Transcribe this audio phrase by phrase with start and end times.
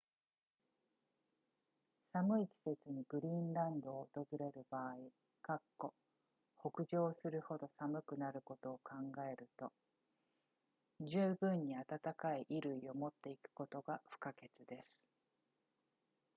[2.13, 4.95] 寒い季節にグリーンランドを訪れる場合
[6.59, 8.93] 北上するほど寒くなることを考
[9.31, 9.71] えると
[11.01, 14.87] 十分に暖かい衣類を持っていくことが不可欠です